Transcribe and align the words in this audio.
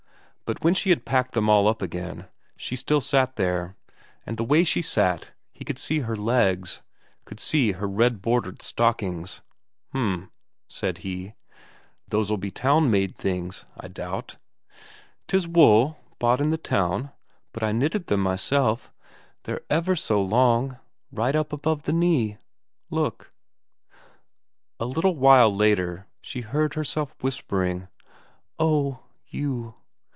But 0.47 0.65
when 0.65 0.73
she 0.73 0.89
had 0.89 1.05
packed 1.05 1.31
them 1.33 1.49
all 1.49 1.65
up 1.65 1.81
again, 1.81 2.27
she 2.57 2.75
sat 2.75 3.37
there 3.37 3.77
still; 3.87 3.99
and 4.25 4.35
the 4.35 4.43
way 4.43 4.65
she 4.65 4.81
sat, 4.81 5.31
he 5.53 5.63
could 5.63 5.79
see 5.79 5.99
her 5.99 6.17
legs, 6.17 6.81
could 7.23 7.39
see 7.39 7.71
her 7.71 7.87
red 7.87 8.21
bordered 8.21 8.61
stockings. 8.61 9.39
"H'm," 9.91 10.29
said 10.67 10.97
he. 10.99 11.35
"Those'll 12.09 12.35
be 12.35 12.51
town 12.51 12.91
made 12.91 13.15
things, 13.15 13.63
I 13.79 13.87
doubt?" 13.87 14.35
"'Tis 15.29 15.47
wool 15.47 15.85
was 16.09 16.17
bought 16.19 16.41
in 16.41 16.49
the 16.49 16.57
town, 16.57 17.11
but 17.53 17.63
I 17.63 17.71
knitted 17.71 18.07
them 18.07 18.19
myself. 18.19 18.91
They're 19.43 19.61
ever 19.69 19.95
so 19.95 20.21
long 20.21 20.75
right 21.13 21.33
up 21.33 21.53
above 21.53 21.83
the 21.83 21.93
knee 21.93 22.39
look...." 22.89 23.31
A 24.81 24.85
little 24.85 25.15
while 25.15 25.53
after 25.63 26.07
she 26.19 26.41
heard 26.41 26.73
herself 26.73 27.15
whispering: 27.23 27.87
"Oh, 28.59 29.03
you 29.29 29.75